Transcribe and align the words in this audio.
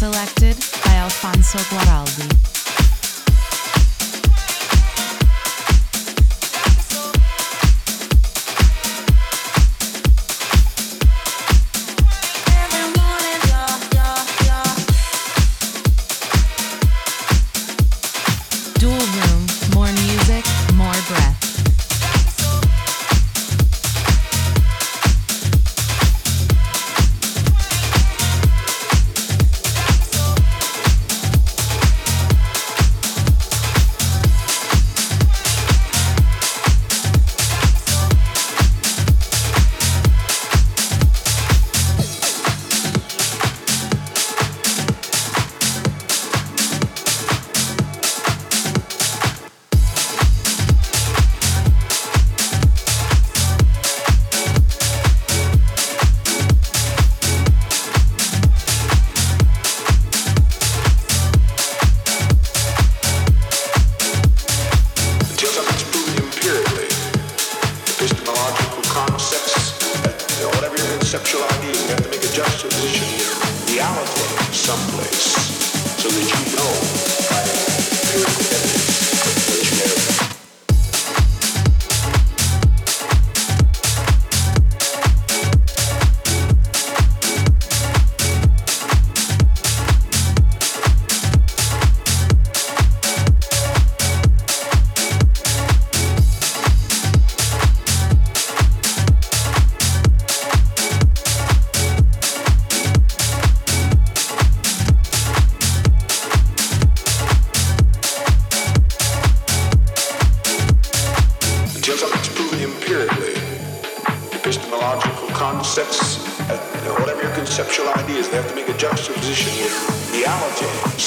Selected 0.00 0.56
by 0.82 0.94
Alfonso 0.94 1.58
Guaraldi. 1.68 2.59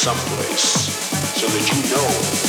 someplace 0.04 0.92
so 1.40 1.48
that 1.48 1.66
you 1.72 1.90
know 1.90 2.43